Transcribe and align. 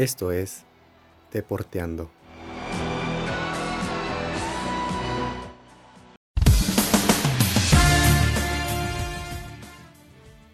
Esto 0.00 0.32
es 0.32 0.64
Deporteando. 1.30 2.10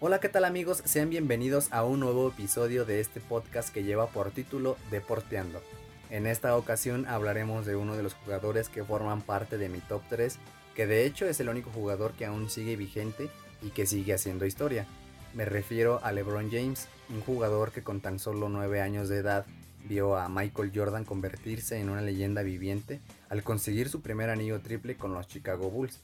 Hola, 0.01 0.19
¿qué 0.19 0.27
tal 0.27 0.43
amigos? 0.43 0.81
Sean 0.83 1.09
bienvenidos 1.09 1.71
a 1.71 1.85
un 1.85 2.01
nuevo 2.01 2.27
episodio 2.27 2.83
de 2.83 2.99
este 2.99 3.21
podcast 3.21 3.73
que 3.73 3.85
lleva 3.85 4.07
por 4.07 4.31
título 4.31 4.75
Deporteando. 4.91 5.61
En 6.09 6.27
esta 6.27 6.57
ocasión 6.57 7.07
hablaremos 7.07 7.65
de 7.65 7.77
uno 7.77 7.95
de 7.95 8.03
los 8.03 8.15
jugadores 8.15 8.67
que 8.67 8.83
forman 8.83 9.21
parte 9.21 9.57
de 9.57 9.69
mi 9.69 9.79
top 9.79 10.01
3, 10.09 10.39
que 10.75 10.87
de 10.87 11.05
hecho 11.05 11.25
es 11.25 11.39
el 11.39 11.47
único 11.47 11.71
jugador 11.71 12.11
que 12.11 12.25
aún 12.25 12.49
sigue 12.49 12.75
vigente 12.75 13.29
y 13.61 13.69
que 13.69 13.85
sigue 13.85 14.13
haciendo 14.13 14.45
historia. 14.45 14.85
Me 15.33 15.45
refiero 15.45 16.01
a 16.03 16.11
LeBron 16.11 16.51
James, 16.51 16.89
un 17.09 17.21
jugador 17.21 17.71
que 17.71 17.83
con 17.83 18.01
tan 18.01 18.19
solo 18.19 18.49
9 18.49 18.81
años 18.81 19.09
de 19.09 19.17
edad 19.17 19.45
vio 19.87 20.17
a 20.17 20.27
Michael 20.29 20.71
Jordan 20.73 21.05
convertirse 21.05 21.79
en 21.79 21.89
una 21.89 22.01
leyenda 22.01 22.43
viviente 22.43 22.99
al 23.29 23.43
conseguir 23.43 23.89
su 23.89 24.01
primer 24.01 24.29
anillo 24.29 24.59
triple 24.61 24.97
con 24.97 25.13
los 25.13 25.27
Chicago 25.27 25.69
Bulls. 25.69 25.99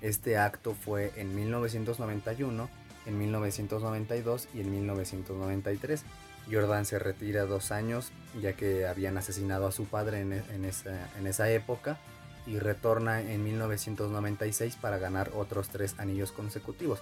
Este 0.00 0.38
acto 0.38 0.74
fue 0.74 1.12
en 1.16 1.34
1991, 1.34 2.68
en 3.06 3.18
1992 3.18 4.48
y 4.54 4.60
en 4.60 4.70
1993. 4.70 6.04
Jordan 6.50 6.84
se 6.84 6.98
retira 6.98 7.44
dos 7.44 7.72
años 7.72 8.12
ya 8.40 8.52
que 8.52 8.86
habían 8.86 9.18
asesinado 9.18 9.66
a 9.66 9.72
su 9.72 9.84
padre 9.86 10.20
en, 10.20 10.64
esa, 10.64 11.10
en 11.18 11.26
esa 11.26 11.50
época 11.50 11.98
y 12.46 12.58
retorna 12.58 13.20
en 13.20 13.42
1996 13.42 14.76
para 14.76 14.98
ganar 14.98 15.32
otros 15.34 15.68
tres 15.68 15.96
anillos 15.98 16.30
consecutivos. 16.30 17.00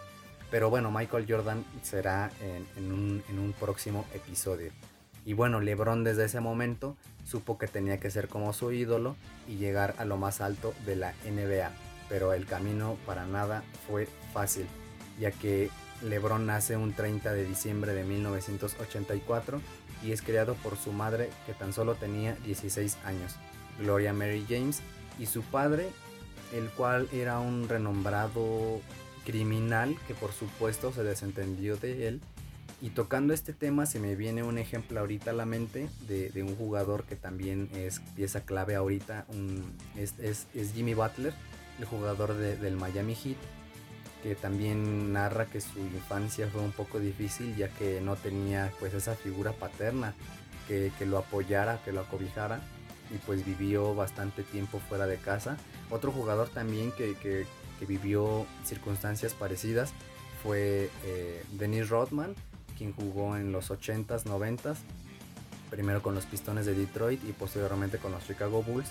Pero 0.54 0.70
bueno, 0.70 0.92
Michael 0.92 1.26
Jordan 1.28 1.64
será 1.82 2.30
en, 2.76 2.92
un, 2.92 3.54
próximo 3.58 4.04
episodio. 4.14 4.70
Y 5.26 5.32
bueno, 5.32 5.58
LeBron 5.58 6.04
desde 6.04 6.26
ese 6.26 6.38
momento 6.38 6.96
supo 7.24 7.58
que 7.58 7.66
tenía 7.66 7.98
que 7.98 8.08
ser 8.08 8.28
como 8.28 8.52
su 8.52 8.70
ídolo 8.70 9.16
y 9.48 9.56
llegar 9.56 9.96
a 9.98 10.04
lo 10.04 10.16
más 10.16 10.40
alto 10.40 10.72
de 10.86 10.94
la 10.94 11.12
NBA. 11.28 11.72
Pero 12.08 12.34
el 12.34 12.46
camino 12.46 12.96
para 13.04 13.26
nada 13.26 13.64
fue 13.88 14.06
fácil, 14.32 14.68
ya 15.18 15.32
que 15.32 15.70
LeBron 16.02 16.46
nace 16.46 16.76
un 16.76 16.92
30 16.92 17.32
de 17.32 17.44
diciembre 17.44 17.92
de 17.92 18.04
1984 18.04 19.60
y 20.04 20.12
es 20.12 20.22
criado 20.22 20.54
por 20.54 20.76
su 20.76 20.92
madre 20.92 21.30
que 21.46 21.54
tan 21.54 21.72
solo 21.72 21.96
tenía 21.96 22.36
16 22.44 22.98
años, 23.04 23.34
Gloria 23.80 24.12
Mary 24.12 24.46
James, 24.48 24.82
y 25.18 25.26
su 25.26 25.42
padre, 25.42 25.88
el 26.52 26.68
cual 26.70 27.08
era 27.12 27.40
un 27.40 27.68
renombrado 27.68 28.80
criminal 29.24 29.96
que 30.06 30.14
por 30.14 30.32
supuesto 30.32 30.92
se 30.92 31.02
desentendió 31.02 31.76
de 31.76 32.08
él. 32.08 32.20
Y 32.80 32.90
tocando 32.90 33.32
este 33.32 33.52
tema 33.52 33.86
se 33.86 33.98
me 33.98 34.14
viene 34.14 34.42
un 34.42 34.58
ejemplo 34.58 35.00
ahorita 35.00 35.30
a 35.30 35.34
la 35.34 35.46
mente 35.46 35.88
de, 36.06 36.42
un 36.42 36.54
jugador 36.54 37.04
que 37.04 37.16
también 37.16 37.70
es 37.74 38.00
pieza 38.14 38.44
clave 38.44 38.74
ahorita, 38.74 39.26
es, 39.96 40.46
Jimmy 40.74 40.92
Butler, 40.92 41.32
el 41.78 41.84
jugador 41.86 42.34
del 42.34 42.76
Miami 42.76 43.14
Heat, 43.14 43.38
que 44.22 44.34
también 44.34 45.12
narra 45.12 45.46
que 45.46 45.60
su 45.60 45.78
infancia 45.78 46.48
fue 46.48 46.60
un 46.60 46.72
poco 46.72 46.98
difícil 46.98 47.56
ya 47.56 47.68
que 47.68 48.00
no 48.00 48.16
tenía 48.16 48.70
pues 48.80 48.92
esa 48.92 49.14
figura 49.14 49.52
paterna 49.52 50.14
que, 50.68 50.92
lo 51.06 51.18
apoyara, 51.18 51.80
que 51.84 51.92
lo 51.92 52.00
acobijara 52.00 52.60
y 53.14 53.18
pues 53.18 53.44
vivió 53.44 53.94
bastante 53.94 54.42
tiempo 54.42 54.78
fuera 54.78 55.06
de 55.06 55.16
casa. 55.16 55.56
Otro 55.90 56.10
jugador 56.10 56.48
también 56.48 56.90
que, 56.92 57.14
que 57.16 57.46
vivió 57.80 58.46
circunstancias 58.64 59.34
parecidas 59.34 59.92
fue 60.44 60.90
eh, 61.04 61.42
Dennis 61.52 61.88
Rodman, 61.88 62.34
quien 62.76 62.92
jugó 62.92 63.36
en 63.36 63.50
los 63.50 63.70
80s, 63.70 64.24
90s, 64.24 64.76
primero 65.70 66.02
con 66.02 66.14
los 66.14 66.26
Pistones 66.26 66.66
de 66.66 66.74
Detroit 66.74 67.20
y 67.26 67.32
posteriormente 67.32 67.96
con 67.98 68.12
los 68.12 68.26
Chicago 68.26 68.62
Bulls. 68.62 68.90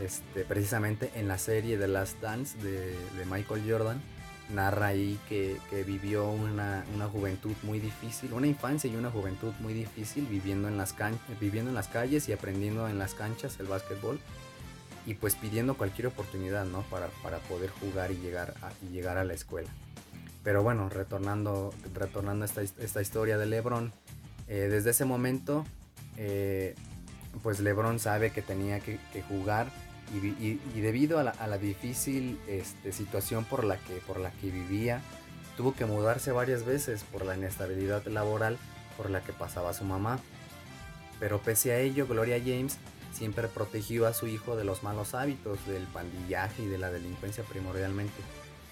Este, 0.00 0.44
precisamente 0.44 1.12
en 1.14 1.28
la 1.28 1.36
serie 1.36 1.76
The 1.76 1.88
Last 1.88 2.18
Dance 2.22 2.56
de, 2.58 2.96
Michael 3.30 3.62
Jordan, 3.68 4.00
narra 4.48 4.86
ahí 4.86 5.20
que, 5.28 5.58
vivió 5.86 6.30
una, 6.30 6.84
juventud 7.12 7.52
muy 7.62 7.78
difícil, 7.78 8.32
una 8.32 8.46
infancia 8.46 8.90
y 8.90 8.96
una 8.96 9.10
juventud 9.10 9.52
muy 9.60 9.74
difícil 9.74 10.26
viviendo 10.26 10.68
en 10.68 10.78
las, 10.78 10.94
viviendo 11.38 11.70
en 11.70 11.74
las 11.74 11.88
calles 11.88 12.30
y 12.30 12.32
aprendiendo 12.32 12.88
en 12.88 12.98
las 12.98 13.12
canchas 13.12 13.60
el 13.60 13.66
básquetbol 13.66 14.18
y 15.06 15.14
pues 15.14 15.34
pidiendo 15.34 15.76
cualquier 15.76 16.08
oportunidad, 16.08 16.64
¿no? 16.64 16.82
Para, 16.82 17.08
poder 17.48 17.70
jugar 17.70 18.12
y 18.12 18.16
llegar, 18.16 18.54
a, 18.62 18.70
llegar 18.90 19.18
a 19.18 19.24
la 19.24 19.34
escuela. 19.34 19.68
Pero 20.44 20.62
bueno, 20.62 20.88
retornando, 20.88 21.72
retornando 21.94 22.44
a 22.44 22.48
esta, 22.48 23.02
historia 23.02 23.38
de 23.38 23.46
Lebron, 23.46 23.92
eh, 24.48 24.68
desde 24.70 24.90
ese 24.90 25.04
momento, 25.04 25.64
eh, 26.16 26.74
pues 27.42 27.60
Lebron 27.60 27.98
sabe 27.98 28.30
que 28.30 28.42
tenía 28.42 28.80
que, 28.80 28.98
jugar 29.28 29.68
y, 30.12 30.80
debido 30.80 31.18
a 31.18 31.22
la, 31.22 31.58
difícil 31.58 32.38
este, 32.48 32.92
situación 32.92 33.44
por 33.44 33.64
la, 33.64 33.78
que, 33.78 33.94
por 34.06 34.20
la 34.20 34.30
que 34.32 34.50
vivía, 34.50 35.00
tuvo 35.56 35.74
que 35.74 35.86
mudarse 35.86 36.32
varias 36.32 36.64
veces 36.64 37.04
por 37.04 37.24
la 37.24 37.36
inestabilidad 37.36 38.04
laboral 38.06 38.58
por 38.96 39.10
la 39.10 39.22
que 39.22 39.32
pasaba 39.32 39.72
su 39.72 39.84
mamá. 39.84 40.18
Pero 41.22 41.38
pese 41.38 41.70
a 41.70 41.78
ello, 41.78 42.08
Gloria 42.08 42.40
James 42.44 42.78
siempre 43.12 43.46
protegió 43.46 44.08
a 44.08 44.12
su 44.12 44.26
hijo 44.26 44.56
de 44.56 44.64
los 44.64 44.82
malos 44.82 45.14
hábitos, 45.14 45.64
del 45.68 45.84
pandillaje 45.84 46.64
y 46.64 46.66
de 46.66 46.78
la 46.78 46.90
delincuencia 46.90 47.44
primordialmente, 47.44 48.20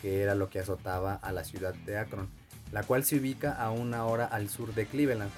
que 0.03 0.21
era 0.21 0.35
lo 0.35 0.51
que 0.51 0.59
azotaba 0.59 1.15
a 1.15 1.31
la 1.31 1.45
ciudad 1.45 1.75
de 1.75 1.97
Akron, 1.97 2.29
la 2.73 2.83
cual 2.83 3.05
se 3.05 3.19
ubica 3.19 3.53
a 3.53 3.71
una 3.71 4.05
hora 4.05 4.25
al 4.25 4.49
sur 4.49 4.75
de 4.75 4.87
Cleveland. 4.87 5.31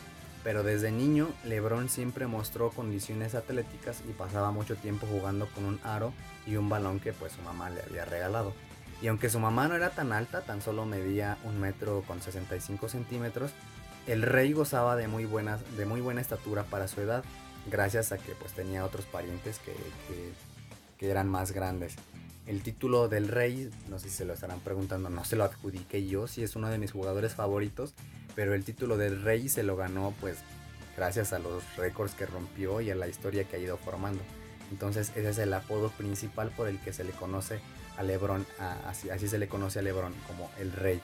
Pero 0.43 0.63
desde 0.63 0.91
niño, 0.91 1.29
LeBron 1.45 1.91
siempre 1.91 2.27
mostró 2.27 2.71
condiciones 2.71 3.35
atléticas 3.35 4.03
y 4.09 4.13
pasaba 4.13 4.51
mucho 4.51 4.77
tiempo 4.77 5.07
jugando 5.07 5.47
con 5.49 5.67
un 5.67 5.81
aro 5.85 6.15
y 6.47 6.57
un 6.57 6.71
balón 6.71 6.99
que 6.99 7.13
pues 7.13 7.33
su 7.33 7.43
mamá 7.43 7.69
le 7.69 7.83
había 7.83 8.07
regalado. 8.07 8.55
Y 9.03 9.09
aunque 9.09 9.29
su 9.29 9.39
mamá 9.39 9.69
no 9.69 9.75
era 9.75 9.91
tan 9.91 10.15
alta, 10.15 10.41
tan 10.41 10.63
solo 10.63 10.87
medía 10.87 11.37
un 11.45 11.61
metro 11.61 12.05
con 12.07 12.23
65 12.23 12.89
centímetros, 12.89 13.51
el 14.07 14.23
rey 14.23 14.53
gozaba 14.53 14.97
de 14.97 15.09
muy, 15.09 15.25
buenas, 15.25 15.61
de 15.77 15.87
muy 15.87 16.01
buena 16.01 16.21
estatura 16.21 16.65
para 16.65 16.89
su 16.89 17.01
edad 17.01 17.25
gracias 17.67 18.13
a 18.13 18.19
que 18.19 18.33
pues 18.35 18.53
tenía 18.53 18.85
otros 18.85 19.05
parientes 19.07 19.59
que, 19.59 19.73
eran 21.05 21.29
más 21.29 21.51
grandes. 21.51 21.97
El 22.47 22.63
título 22.63 23.09
del 23.09 23.27
rey, 23.27 23.71
no 23.89 23.99
sé 23.99 24.09
si 24.09 24.19
se 24.19 24.25
lo 24.25 24.35
estarán 24.35 24.61
preguntando, 24.61 25.11
no 25.11 25.25
se 25.25 25.35
lo 25.35 25.43
adjudiqué 25.43 26.07
yo, 26.07 26.29
sí 26.29 26.45
es 26.45 26.55
uno 26.55 26.69
de 26.69 26.79
mis 26.79 26.93
jugadores 26.93 27.35
favoritos, 27.35 27.93
pero 28.37 28.55
el 28.55 28.65
título 28.65 28.97
del 28.97 29.21
rey 29.21 29.49
se 29.49 29.65
lo 29.65 29.75
ganó 29.75 30.15
pues 30.21 30.39
gracias 30.97 31.33
a 31.33 31.41
los 31.41 31.65
récords 31.77 32.15
que 32.15 32.25
rompió 32.25 32.81
y 32.81 32.93
a 32.93 32.95
la 32.95 33.09
historia 33.09 33.43
que 33.43 33.57
ha 33.57 33.59
ido 33.59 33.77
formando. 33.79 34.23
Entonces 34.71 35.11
ese 35.17 35.31
es 35.31 35.39
el 35.39 35.53
apodo 35.55 35.91
principal 35.91 36.51
por 36.51 36.69
el 36.69 36.79
que 36.79 36.93
se 36.93 37.03
le 37.03 37.11
conoce 37.11 37.59
a 37.97 38.05
Lebron, 38.05 38.47
así, 38.87 39.11
así 39.11 39.27
se 39.27 39.39
le 39.39 39.49
conoce 39.49 39.81
a 39.81 39.83
Lebron 39.83 40.15
como 40.29 40.53
el 40.61 40.71
rey. 40.71 41.01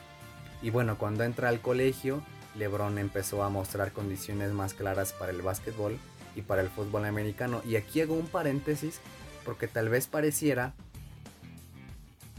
Y 0.61 0.69
bueno, 0.69 0.97
cuando 0.97 1.25
entra 1.25 1.49
al 1.49 1.59
colegio, 1.59 2.23
Lebron 2.55 2.97
empezó 2.97 3.43
a 3.43 3.49
mostrar 3.49 3.91
condiciones 3.91 4.51
más 4.51 4.73
claras 4.73 5.13
para 5.13 5.31
el 5.31 5.41
básquetbol 5.41 5.97
y 6.35 6.41
para 6.41 6.61
el 6.61 6.69
fútbol 6.69 7.05
americano. 7.05 7.61
Y 7.65 7.75
aquí 7.75 8.01
hago 8.01 8.15
un 8.15 8.27
paréntesis 8.27 8.99
porque 9.45 9.67
tal 9.67 9.89
vez 9.89 10.07
pareciera 10.07 10.73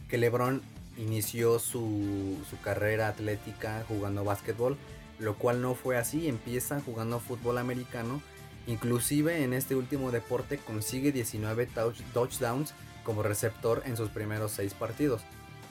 que 0.09 0.19
LeBron 0.19 0.63
inició 0.97 1.59
su, 1.59 2.37
carrera 2.63 3.09
atlética 3.09 3.85
jugando 3.89 4.25
básquetbol, 4.25 4.77
lo 5.19 5.37
cual 5.37 5.63
no 5.63 5.75
fue 5.75 5.97
así, 5.97 6.29
empieza 6.29 6.81
jugando 6.81 7.21
fútbol 7.21 7.59
americano, 7.59 8.21
inclusive 8.67 9.45
en 9.45 9.53
este 9.53 9.77
último 9.77 10.11
deporte 10.11 10.59
consigue 10.59 11.13
19 11.13 11.69
touchdowns 12.13 12.75
como 13.05 13.23
receptor 13.23 13.83
en 13.87 13.97
sus 13.97 14.11
primeros 14.11 14.53
6 14.53 14.75
partidos, 14.75 15.23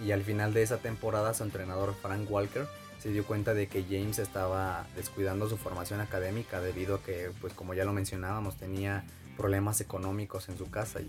y 0.04 0.12
al 0.12 0.24
final 0.24 0.54
de 0.54 0.64
esa 0.64 0.78
temporada 0.78 1.34
su 1.34 1.44
entrenador 1.44 1.94
Frank 2.02 2.30
Walker 2.30 2.68
se 3.00 3.12
dio 3.12 3.26
cuenta 3.26 3.54
de 3.54 3.68
que 3.68 3.84
James 3.84 4.20
estaba 4.20 4.86
descuidando 4.96 5.48
su 5.50 5.58
formación 5.58 6.02
académica 6.02 6.60
debido 6.60 6.96
a 6.96 7.04
que, 7.04 7.32
pues 7.42 7.54
como 7.54 7.74
ya 7.74 7.86
lo 7.86 7.94
mencionábamos, 7.94 8.58
tenía 8.58 9.06
problemas 9.38 9.80
económicos 9.80 10.50
en 10.50 10.58
su 10.58 10.70
casa 10.70 11.00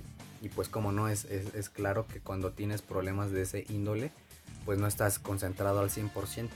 y, 0.40 0.48
pues 0.50 0.68
como 0.68 0.92
no, 0.92 1.08
es, 1.08 1.24
es, 1.24 1.68
claro 1.68 2.06
que 2.06 2.20
cuando 2.20 2.52
tienes 2.52 2.80
problemas 2.80 3.32
de 3.32 3.42
ese 3.42 3.66
índole, 3.68 4.12
pues 4.64 4.78
no 4.78 4.86
estás 4.86 5.18
concentrado 5.18 5.80
al 5.80 5.90
100%. 5.90 6.48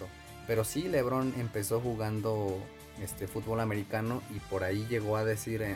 Pero 0.47 0.65
sí, 0.65 0.89
Lebron 0.89 1.35
empezó 1.39 1.81
jugando 1.81 2.63
este 3.03 3.27
fútbol 3.27 3.61
americano 3.61 4.23
y 4.35 4.39
por 4.39 4.63
ahí 4.63 4.87
llegó 4.89 5.17
a 5.17 5.25
decir 5.25 5.63
en, 5.63 5.75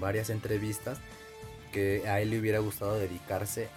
varias 0.00 0.30
entrevistas 0.30 0.98
que 1.72 2.06
a 2.06 2.20
él 2.20 2.30
le 2.30 2.38
hubiera 2.38 2.58
gustado 2.58 2.98
dedicarse 2.98 3.70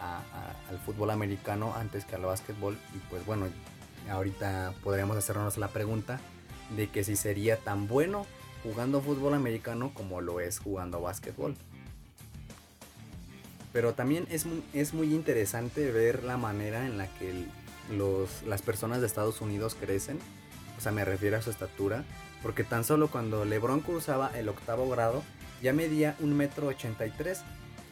al 0.69 0.79
fútbol 0.79 1.11
americano 1.11 1.73
antes 1.75 2.03
que 2.03 2.15
al 2.15 2.23
básquetbol 2.23 2.77
y 2.93 2.97
pues 3.09 3.25
bueno, 3.25 3.47
ahorita 4.09 4.73
podríamos 4.83 5.17
hacernos 5.17 5.57
la 5.57 5.69
pregunta 5.69 6.19
de 6.75 6.89
que 6.89 7.03
si 7.03 7.15
sería 7.15 7.57
tan 7.57 7.87
bueno 7.87 8.25
jugando 8.63 9.01
fútbol 9.01 9.33
americano 9.33 9.91
como 9.93 10.21
lo 10.21 10.39
es 10.39 10.59
jugando 10.59 11.01
básquetbol. 11.01 11.55
Pero 13.73 13.93
también 13.93 14.25
es, 14.29 14.45
es 14.73 14.93
muy 14.93 15.13
interesante 15.13 15.91
ver 15.91 16.23
la 16.23 16.37
manera 16.37 16.85
en 16.85 16.97
la 16.97 17.07
que 17.07 17.45
las 18.47 18.61
personas 18.61 19.01
de 19.01 19.07
Estados 19.07 19.41
Unidos 19.41 19.75
crecen 19.79 20.19
o 20.77 20.81
sea, 20.81 20.91
me 20.91 21.05
refiero 21.05 21.37
a 21.37 21.41
su 21.41 21.49
estatura, 21.49 22.03
porque 22.41 22.63
tan 22.63 22.83
solo 22.83 23.09
cuando 23.09 23.45
LeBron 23.45 23.79
cruzaba 23.79 24.31
el 24.35 24.49
octavo 24.49 24.89
grado 24.89 25.23
ya 25.61 25.73
medía 25.73 26.15
un 26.19 26.35
metro 26.35 26.67
ochenta 26.67 27.05
y 27.05 27.11
tres 27.11 27.41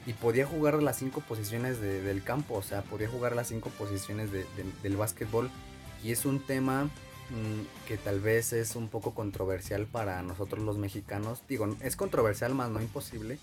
y 0.06 0.13
podía 0.13 0.45
jugar 0.45 0.83
las 0.83 0.98
cinco 0.98 1.21
posiciones 1.21 1.80
del 1.80 2.24
campo, 2.24 2.56
o 2.56 2.62
sea, 2.62 2.81
podía 2.81 3.07
jugar 3.07 3.36
las 3.36 3.48
cinco 3.48 3.69
posiciones 3.69 4.30
del 4.31 4.98
básquetbol 4.98 5.50
y 6.03 6.11
es 6.11 6.25
un 6.25 6.39
tema 6.39 6.85
mm, 6.85 7.88
que 7.88 7.97
tal 7.97 8.19
vez 8.19 8.53
es 8.53 8.75
un 8.75 8.89
poco 8.89 9.13
controversial 9.13 9.85
para 9.85 10.21
nosotros 10.21 10.63
los 10.63 10.77
mexicanos. 10.77 11.41
Digo, 11.47 11.75
es 11.81 11.95
controversial 11.95 12.53
más 12.53 12.69
no 12.69 12.81
imposible, 12.81 13.39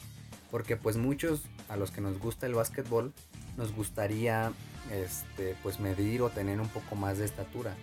porque 0.50 0.76
pues 0.76 0.96
muchos 0.96 1.42
a 1.68 1.76
los 1.76 1.90
que 1.90 2.00
nos 2.00 2.18
gusta 2.18 2.46
el 2.46 2.54
básquetbol 2.54 3.12
nos 3.56 3.72
gustaría 3.74 4.52
este, 4.90 5.56
pues 5.62 5.80
medir 5.80 6.22
o 6.22 6.30
tener 6.30 6.60
un 6.60 6.68
poco 6.68 6.96
más 6.96 7.18
de 7.18 7.24
estatura. 7.24 7.74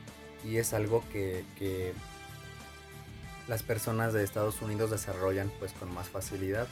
Y 0.43 0.57
es 0.57 0.73
algo 0.73 1.03
que, 1.11 1.93
las 3.47 3.63
personas 3.63 4.11
de 4.11 4.25
Estados 4.25 4.61
Unidos 4.61 4.91
desarrollan 4.91 5.51
pues 5.59 5.71
con 5.71 5.93
más 5.93 6.09
facilidad. 6.09 6.67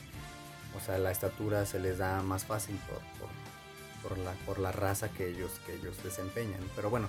O 0.78 0.86
sea, 0.86 0.98
la 0.98 1.12
estatura 1.12 1.66
se 1.66 1.80
les 1.80 1.98
da 1.98 2.22
más 2.22 2.44
fácil 2.44 2.78
por, 2.90 4.10
por, 4.10 4.18
la, 4.18 4.34
por 4.46 4.60
la 4.60 4.74
raza 4.74 5.10
que 5.10 5.30
ellos, 5.30 5.52
que 5.66 5.76
ellos 5.76 6.04
desempeñan. 6.04 6.60
Pero 6.76 6.90
bueno, 6.90 7.08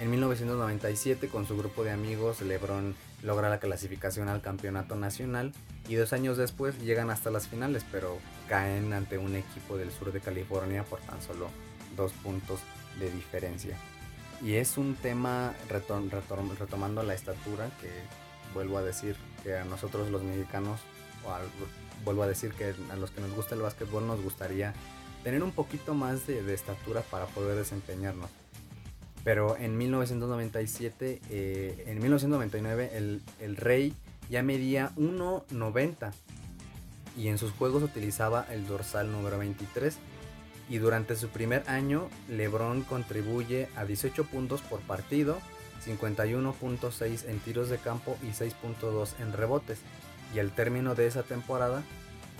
en 0.00 0.10
1997 0.10 1.28
con 1.28 1.46
su 1.46 1.56
grupo 1.56 1.84
de 1.84 1.92
amigos 1.92 2.40
LeBron 2.40 2.94
logra 3.22 3.48
la 3.48 3.60
clasificación 3.60 4.28
al 4.28 4.42
campeonato 4.42 4.96
nacional 4.96 5.52
y 5.88 5.94
dos 5.94 6.12
años 6.12 6.36
después 6.36 6.78
llegan 6.80 7.10
hasta 7.10 7.30
las 7.30 7.48
finales, 7.48 7.84
pero 7.90 8.18
caen 8.48 8.92
ante 8.92 9.18
un 9.18 9.36
equipo 9.36 9.76
del 9.76 9.90
sur 9.92 10.12
de 10.12 10.20
California 10.20 10.84
por 10.84 11.00
tan 11.00 11.20
solo 11.22 11.48
dos 11.96 12.12
puntos 12.12 12.60
de 12.98 13.10
diferencia. 13.10 13.76
Y 14.42 14.54
es 14.54 14.76
un 14.76 14.94
tema 14.94 15.54
retomando 15.68 17.02
la 17.02 17.14
estatura 17.14 17.70
que 17.80 17.90
vuelvo 18.52 18.78
a 18.78 18.82
decir 18.82 19.16
que 19.42 19.56
a 19.56 19.64
nosotros 19.64 20.10
los 20.10 20.22
mexicanos, 20.22 20.80
o 21.24 21.30
vuelvo 22.04 22.22
a 22.22 22.26
decir 22.26 22.52
que 22.52 22.74
a 22.90 22.96
los 22.96 23.10
que 23.10 23.20
nos 23.20 23.32
gusta 23.32 23.54
el 23.54 23.62
básquetbol 23.62 24.06
nos 24.06 24.22
gustaría 24.22 24.74
tener 25.22 25.42
un 25.42 25.52
poquito 25.52 25.94
más 25.94 26.26
de, 26.26 26.52
estatura 26.52 27.00
para 27.02 27.26
poder 27.26 27.56
desempeñarnos. 27.56 28.30
Pero 29.24 29.56
en 29.56 29.76
1997, 29.76 31.20
eh, 31.30 31.84
en 31.86 31.98
1999 31.98 32.90
el, 32.94 33.22
el 33.40 33.56
Rey 33.56 33.94
ya 34.30 34.42
medía 34.42 34.92
1,90 34.96 36.12
y 37.16 37.28
en 37.28 37.38
sus 37.38 37.52
juegos 37.52 37.82
utilizaba 37.82 38.46
el 38.50 38.66
dorsal 38.66 39.10
número 39.10 39.38
23 39.38 39.98
y 40.68 40.78
durante 40.78 41.16
su 41.16 41.28
primer 41.28 41.62
año 41.68 42.08
LeBron 42.28 42.82
contribuye 42.82 43.68
a 43.76 43.84
18 43.84 44.24
puntos 44.24 44.62
por 44.62 44.80
partido, 44.80 45.38
51.6 45.86 47.28
en 47.28 47.38
tiros 47.40 47.68
de 47.68 47.78
campo 47.78 48.16
y 48.22 48.26
6.2 48.28 49.10
en 49.20 49.32
rebotes. 49.32 49.80
Y 50.34 50.38
al 50.38 50.52
término 50.52 50.94
de 50.94 51.06
esa 51.06 51.22
temporada, 51.22 51.82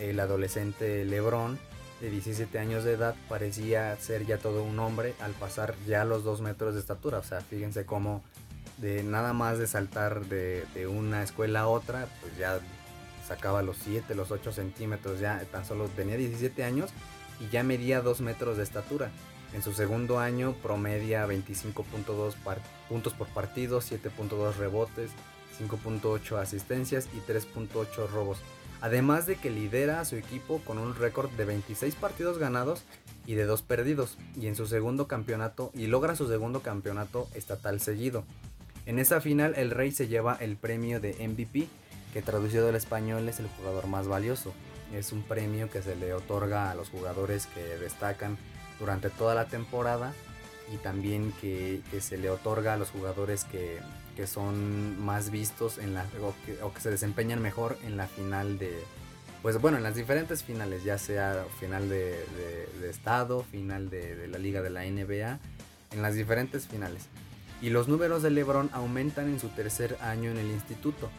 el 0.00 0.18
adolescente 0.20 1.04
LeBron, 1.04 1.58
de 2.04 2.10
17 2.10 2.58
años 2.58 2.84
de 2.84 2.92
edad, 2.92 3.14
parecía 3.30 3.96
ser 3.96 4.26
ya 4.26 4.36
todo 4.36 4.62
un 4.62 4.78
hombre 4.78 5.14
al 5.20 5.32
pasar 5.32 5.74
ya 5.86 6.04
los 6.04 6.22
2 6.22 6.42
metros 6.42 6.74
de 6.74 6.80
estatura. 6.80 7.18
O 7.18 7.22
sea, 7.22 7.40
fíjense 7.40 7.86
cómo 7.86 8.22
de 8.76 9.02
nada 9.02 9.32
más 9.32 9.58
de 9.58 9.66
saltar 9.66 10.26
de, 10.26 10.86
una 10.86 11.22
escuela 11.22 11.60
a 11.60 11.68
otra, 11.68 12.06
pues 12.20 12.36
ya 12.36 12.60
sacaba 13.26 13.62
los 13.62 13.78
7, 13.78 14.14
los 14.14 14.30
8 14.30 14.52
centímetros, 14.52 15.18
ya 15.18 15.42
tan 15.50 15.64
solo 15.64 15.88
tenía 15.88 16.18
17 16.18 16.62
años 16.62 16.90
y 17.40 17.48
ya 17.48 17.62
medía 17.62 18.02
2 18.02 18.20
metros 18.20 18.58
de 18.58 18.64
estatura. 18.64 19.10
En 19.54 19.62
su 19.62 19.72
segundo 19.72 20.18
año 20.18 20.52
promedia 20.62 21.26
25.2 21.26 22.34
puntos 22.86 23.14
por 23.14 23.28
partido, 23.28 23.80
7.2 23.80 24.56
rebotes, 24.56 25.10
5.8 25.58 26.38
asistencias 26.38 27.08
y 27.14 27.20
3.8 27.30 28.10
robos. 28.10 28.40
Además 28.80 29.26
de 29.26 29.36
que 29.36 29.50
lidera 29.50 30.00
a 30.00 30.04
su 30.04 30.16
equipo 30.16 30.60
con 30.64 30.78
un 30.78 30.94
récord 30.94 31.30
de 31.30 31.44
26 31.44 31.94
partidos 31.94 32.38
ganados 32.38 32.84
y 33.26 33.34
de 33.34 33.44
2 33.44 33.62
perdidos. 33.62 34.18
Y 34.38 34.46
en 34.46 34.56
su 34.56 34.66
segundo 34.66 35.08
campeonato, 35.08 35.70
y 35.74 35.86
logra 35.86 36.16
su 36.16 36.28
segundo 36.28 36.60
campeonato 36.60 37.28
estatal 37.34 37.80
seguido. 37.80 38.24
En 38.86 38.98
esa 38.98 39.20
final 39.20 39.54
el 39.56 39.70
Rey 39.70 39.92
se 39.92 40.08
lleva 40.08 40.36
el 40.40 40.56
premio 40.56 41.00
de 41.00 41.14
MVP, 41.26 41.68
que 42.12 42.22
traducido 42.22 42.68
al 42.68 42.76
español 42.76 43.28
es 43.28 43.40
el 43.40 43.48
jugador 43.48 43.86
más 43.86 44.06
valioso. 44.06 44.52
Es 44.92 45.12
un 45.12 45.22
premio 45.22 45.70
que 45.70 45.82
se 45.82 45.96
le 45.96 46.12
otorga 46.12 46.70
a 46.70 46.74
los 46.74 46.90
jugadores 46.90 47.46
que 47.46 47.62
destacan 47.78 48.36
durante 48.78 49.08
toda 49.08 49.34
la 49.34 49.46
temporada 49.46 50.12
y 50.72 50.76
también 50.76 51.32
que, 51.40 51.80
se 52.00 52.18
le 52.18 52.30
otorga 52.30 52.74
a 52.74 52.76
los 52.76 52.90
jugadores 52.90 53.44
que, 53.44 53.78
son 54.26 55.04
más 55.04 55.30
vistos 55.30 55.78
en 55.78 55.94
la, 55.94 56.06
o 56.62 56.72
que, 56.72 56.80
se 56.80 56.90
desempeñan 56.90 57.40
mejor 57.42 57.78
en 57.84 57.96
la 57.96 58.06
final 58.06 58.58
de, 58.58 58.78
pues 59.42 59.60
bueno, 59.60 59.76
en 59.76 59.82
las 59.82 59.94
diferentes 59.94 60.42
finales, 60.42 60.84
ya 60.84 60.98
sea 60.98 61.44
final 61.60 61.88
de, 61.88 62.24
estado, 62.88 63.42
final 63.44 63.90
de, 63.90 64.28
la 64.28 64.38
liga 64.38 64.62
de 64.62 64.70
la 64.70 64.84
NBA, 64.84 65.38
en 65.92 66.02
las 66.02 66.14
diferentes 66.14 66.66
finales. 66.66 67.06
Y 67.60 67.70
los 67.70 67.88
números 67.88 68.22
de 68.22 68.30
Lebron 68.30 68.70
aumentan 68.72 69.28
en 69.28 69.40
su 69.40 69.48
tercer 69.48 69.96
año 70.00 70.30
en 70.30 70.38
el 70.38 70.50
instituto. 70.50 71.10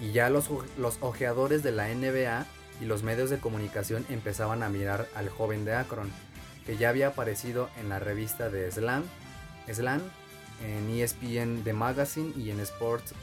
Y 0.00 0.12
ya 0.12 0.30
los, 0.30 0.48
los 0.78 0.98
ojeadores 1.00 1.62
de 1.62 1.72
la 1.72 1.88
NBA 1.88 2.46
y 2.80 2.84
los 2.86 3.02
medios 3.02 3.28
de 3.30 3.38
comunicación 3.38 4.06
empezaban 4.08 4.62
a 4.62 4.68
mirar 4.68 5.08
al 5.14 5.28
joven 5.28 5.64
de 5.64 5.74
Akron 5.74 6.10
que 6.64 6.76
ya 6.76 6.90
había 6.90 7.08
aparecido 7.08 7.68
en 7.80 7.88
la 7.88 7.98
revista 7.98 8.50
de 8.50 8.70
Slam, 8.70 9.02
Slam 9.72 10.00
en 10.62 10.90
ESPN 10.90 11.62
The 11.64 11.72
Magazine 11.72 12.32
y 12.36 12.50
en 12.50 12.60
Sports 12.60 13.14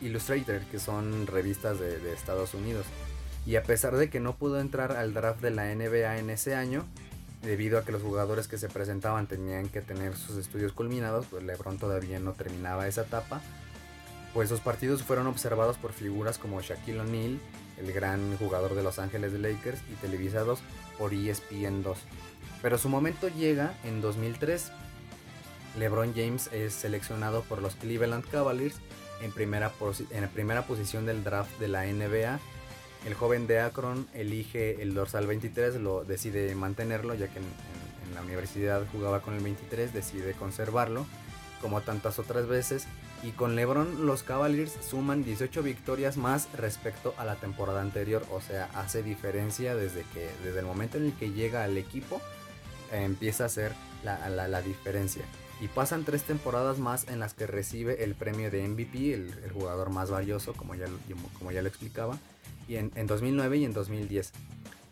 Illustrated, 0.00 0.62
que 0.70 0.78
son 0.78 1.26
revistas 1.26 1.78
de, 1.78 2.12
Estados 2.12 2.54
Unidos. 2.54 2.86
Y 3.46 3.56
a 3.56 3.62
pesar 3.62 3.96
de 3.96 4.10
que 4.10 4.20
no 4.20 4.36
pudo 4.36 4.60
entrar 4.60 4.92
al 4.92 5.14
draft 5.14 5.40
de 5.40 5.50
la 5.50 5.74
NBA 5.74 6.18
en 6.18 6.30
ese 6.30 6.54
año, 6.54 6.84
debido 7.42 7.78
a 7.78 7.84
que 7.84 7.92
los 7.92 8.02
jugadores 8.02 8.48
que 8.48 8.58
se 8.58 8.68
presentaban 8.68 9.26
tenían 9.26 9.68
que 9.68 9.80
tener 9.80 10.16
sus 10.16 10.36
estudios 10.36 10.72
culminados, 10.72 11.26
pues 11.30 11.42
LeBron 11.42 11.78
todavía 11.78 12.18
no 12.18 12.32
terminaba 12.32 12.88
esa 12.88 13.02
etapa, 13.02 13.40
pues 14.34 14.50
sus 14.50 14.60
partidos 14.60 15.02
fueron 15.02 15.26
observados 15.26 15.78
por 15.78 15.92
figuras 15.92 16.36
como 16.38 16.60
Shaquille 16.60 17.00
O'Neal, 17.00 17.40
el 17.78 17.92
gran 17.92 18.36
jugador 18.36 18.74
de 18.74 18.82
Los 18.82 18.98
Ángeles 18.98 19.32
Lakers, 19.32 19.80
y 19.90 19.94
televisados 19.96 20.60
por 20.98 21.14
ESPN 21.14 21.82
2. 21.82 21.98
Pero 22.60 22.76
su 22.76 22.88
momento 22.88 23.28
llega 23.28 23.74
en 23.84 24.00
2003. 24.00 24.72
LeBron 25.76 26.14
James 26.14 26.48
es 26.52 26.72
seleccionado 26.72 27.42
por 27.42 27.62
los 27.62 27.74
Cleveland 27.76 28.24
Cavaliers 28.28 28.76
en 29.22 29.32
primera, 29.32 29.72
en 30.10 30.28
primera 30.28 30.66
posición 30.66 31.06
del 31.06 31.24
draft 31.24 31.58
de 31.58 31.68
la 31.68 31.84
NBA. 31.84 32.38
El 33.06 33.14
joven 33.14 33.46
de 33.46 33.60
Akron 33.60 34.06
elige 34.14 34.82
el 34.82 34.94
dorsal 34.94 35.26
23, 35.26 35.76
lo 35.76 36.04
decide 36.04 36.54
mantenerlo 36.54 37.14
ya 37.14 37.28
que 37.28 37.38
en, 37.38 37.44
en 38.08 38.14
la 38.14 38.22
universidad 38.22 38.82
jugaba 38.92 39.20
con 39.20 39.34
el 39.34 39.40
23, 39.40 39.92
decide 39.92 40.32
conservarlo 40.32 41.06
como 41.60 41.80
tantas 41.80 42.18
otras 42.18 42.46
veces 42.46 42.86
y 43.22 43.30
con 43.30 43.56
LeBron 43.56 44.06
los 44.06 44.22
Cavaliers 44.22 44.72
suman 44.88 45.24
18 45.24 45.62
victorias 45.62 46.16
más 46.16 46.48
respecto 46.56 47.14
a 47.18 47.24
la 47.24 47.34
temporada 47.36 47.80
anterior, 47.80 48.24
o 48.30 48.40
sea, 48.40 48.68
hace 48.74 49.02
diferencia 49.02 49.74
desde 49.74 50.02
que 50.14 50.28
desde 50.44 50.60
el 50.60 50.66
momento 50.66 50.98
en 50.98 51.06
el 51.06 51.12
que 51.14 51.30
llega 51.32 51.64
al 51.64 51.76
equipo 51.76 52.20
empieza 52.92 53.44
a 53.44 53.48
ser 53.48 53.72
la, 54.02 54.62
diferencia. 54.62 55.22
Y 55.60 55.68
pasan 55.68 56.04
tres 56.04 56.22
temporadas 56.22 56.78
más 56.78 57.08
en 57.08 57.18
las 57.18 57.34
que 57.34 57.46
recibe 57.46 58.04
el 58.04 58.14
premio 58.14 58.50
de 58.50 58.66
MVP, 58.66 59.14
el, 59.14 59.50
jugador 59.52 59.90
más 59.90 60.10
valioso, 60.10 60.52
como 60.54 60.74
ya, 60.74 60.86
como 61.38 61.50
ya 61.50 61.62
lo 61.62 61.68
explicaba, 61.68 62.18
y 62.68 62.76
en, 62.76 63.06
2009 63.06 63.58
y 63.58 63.64
en 63.64 63.72
2010. 63.72 64.32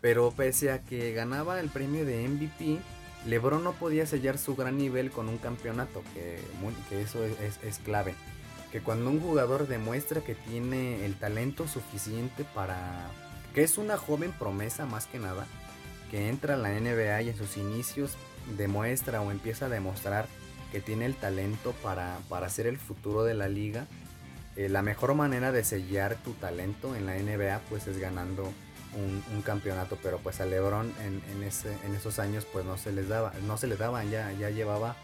Pero 0.01 0.31
pese 0.31 0.71
a 0.71 0.81
que 0.83 1.13
ganaba 1.13 1.59
el 1.59 1.69
premio 1.69 2.05
de 2.05 2.27
MVP, 2.27 2.79
LeBron 3.25 3.63
no 3.63 3.73
podía 3.73 4.05
sellar 4.05 4.37
su 4.37 4.55
gran 4.55 4.77
nivel 4.77 5.11
con 5.11 5.29
un 5.29 5.37
campeonato, 5.37 6.03
que, 6.13 6.39
que 6.89 7.01
eso 7.01 7.23
es, 7.23 7.59
es, 7.63 7.79
clave. 7.79 8.13
Que 8.71 8.81
cuando 8.81 9.09
un 9.09 9.21
jugador 9.21 9.67
demuestra 9.67 10.21
que 10.21 10.35
tiene 10.35 11.05
el 11.05 11.15
talento 11.15 11.67
suficiente 11.67 12.45
para... 12.53 13.09
que 13.53 13.63
es 13.63 13.77
una 13.77 13.97
joven 13.97 14.33
promesa 14.33 14.85
más 14.85 15.05
que 15.07 15.19
nada, 15.19 15.47
que 16.09 16.29
entra 16.29 16.55
a 16.55 16.57
la 16.57 16.69
NBA 16.69 17.21
y 17.23 17.29
en 17.29 17.37
sus 17.37 17.57
inicios 17.57 18.15
demuestra 18.57 19.21
o 19.21 19.31
empieza 19.31 19.65
a 19.65 19.69
demostrar 19.69 20.27
que 20.71 20.81
tiene 20.81 21.05
el 21.05 21.15
talento 21.15 21.73
para, 21.83 22.17
para 22.29 22.49
ser 22.49 22.67
el 22.67 22.77
futuro 22.77 23.23
de 23.23 23.33
la 23.33 23.47
liga, 23.47 23.87
eh, 24.55 24.69
la 24.69 24.81
mejor 24.81 25.13
manera 25.13 25.51
de 25.51 25.63
sellar 25.63 26.15
tu 26.15 26.33
talento 26.33 26.95
en 26.95 27.05
la 27.05 27.15
NBA 27.15 27.61
pues 27.69 27.87
es 27.87 27.99
ganando 27.99 28.51
un, 28.95 29.41
campeonato, 29.43 29.97
pero 30.01 30.17
pues 30.17 30.41
a 30.41 30.45
Lebron 30.45 30.91
en, 31.05 31.43
ese, 31.43 31.71
en 31.85 31.93
esos 31.93 32.19
años 32.19 32.45
pues 32.51 32.65
no 32.65 32.77
se 32.77 32.91
les 32.91 33.07
daba, 33.07 33.31
no 33.45 33.57
se 33.57 33.67
les 33.67 33.77
daba, 33.77 34.03
ya, 34.03 34.31
ya 34.33 34.49
llevaba 34.49 34.95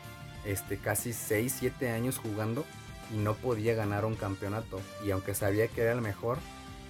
este, 0.45 0.77
casi 0.77 1.13
6, 1.13 1.55
7 1.59 1.91
años 1.91 2.17
jugando 2.17 2.65
y 3.13 3.17
no 3.17 3.35
podía 3.35 3.75
ganar 3.75 4.05
un 4.05 4.15
campeonato. 4.15 4.81
Y 5.05 5.11
aunque 5.11 5.35
sabía 5.35 5.67
que 5.67 5.81
era 5.81 5.93
el 5.93 6.01
mejor, 6.01 6.39